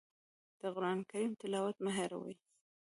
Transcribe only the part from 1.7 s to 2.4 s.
مه هېروئ.